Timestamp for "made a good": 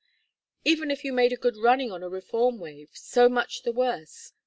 1.13-1.55